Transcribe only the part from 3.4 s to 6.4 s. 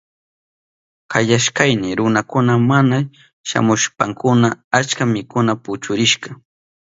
shamushpankuna achka mikuna puchurishka.